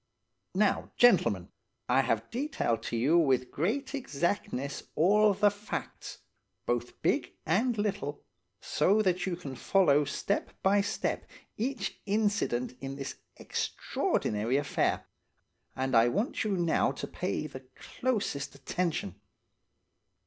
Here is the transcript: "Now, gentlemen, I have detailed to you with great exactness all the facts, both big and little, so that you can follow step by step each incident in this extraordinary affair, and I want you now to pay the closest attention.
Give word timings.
"Now, 0.55 0.89
gentlemen, 0.97 1.49
I 1.87 2.01
have 2.01 2.31
detailed 2.31 2.81
to 2.85 2.97
you 2.97 3.19
with 3.19 3.51
great 3.51 3.93
exactness 3.93 4.81
all 4.95 5.31
the 5.35 5.51
facts, 5.51 6.23
both 6.65 6.99
big 7.03 7.33
and 7.45 7.77
little, 7.77 8.23
so 8.59 9.03
that 9.03 9.27
you 9.27 9.35
can 9.35 9.53
follow 9.55 10.03
step 10.05 10.53
by 10.63 10.81
step 10.81 11.29
each 11.55 11.99
incident 12.07 12.75
in 12.81 12.95
this 12.95 13.13
extraordinary 13.37 14.57
affair, 14.57 15.05
and 15.75 15.95
I 15.95 16.07
want 16.07 16.43
you 16.43 16.57
now 16.57 16.91
to 16.93 17.05
pay 17.05 17.45
the 17.45 17.63
closest 17.75 18.55
attention. 18.55 19.17